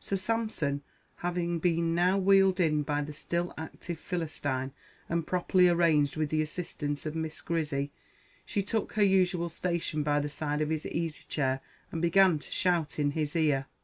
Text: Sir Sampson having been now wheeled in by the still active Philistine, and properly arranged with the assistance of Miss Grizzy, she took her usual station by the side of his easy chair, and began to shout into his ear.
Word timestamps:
Sir 0.00 0.16
Sampson 0.16 0.82
having 1.18 1.60
been 1.60 1.94
now 1.94 2.18
wheeled 2.18 2.58
in 2.58 2.82
by 2.82 3.00
the 3.00 3.12
still 3.12 3.54
active 3.56 3.96
Philistine, 4.00 4.72
and 5.08 5.24
properly 5.24 5.68
arranged 5.68 6.16
with 6.16 6.30
the 6.30 6.42
assistance 6.42 7.06
of 7.06 7.14
Miss 7.14 7.40
Grizzy, 7.40 7.92
she 8.44 8.60
took 8.60 8.94
her 8.94 9.04
usual 9.04 9.48
station 9.48 10.02
by 10.02 10.18
the 10.18 10.28
side 10.28 10.60
of 10.60 10.70
his 10.70 10.84
easy 10.84 11.22
chair, 11.28 11.60
and 11.92 12.02
began 12.02 12.40
to 12.40 12.50
shout 12.50 12.98
into 12.98 13.14
his 13.14 13.36
ear. 13.36 13.66